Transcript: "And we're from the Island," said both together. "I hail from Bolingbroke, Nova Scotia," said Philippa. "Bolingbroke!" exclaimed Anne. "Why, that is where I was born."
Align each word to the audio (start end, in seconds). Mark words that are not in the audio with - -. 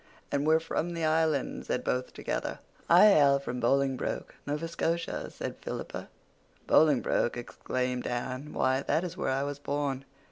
"And 0.31 0.47
we're 0.47 0.59
from 0.59 0.95
the 0.95 1.05
Island," 1.05 1.67
said 1.67 1.83
both 1.83 2.11
together. 2.11 2.57
"I 2.89 3.03
hail 3.09 3.37
from 3.37 3.59
Bolingbroke, 3.59 4.33
Nova 4.47 4.67
Scotia," 4.67 5.29
said 5.29 5.57
Philippa. 5.61 6.09
"Bolingbroke!" 6.65 7.37
exclaimed 7.37 8.07
Anne. 8.07 8.51
"Why, 8.51 8.81
that 8.81 9.03
is 9.03 9.15
where 9.15 9.29
I 9.29 9.43
was 9.43 9.59
born." 9.59 10.05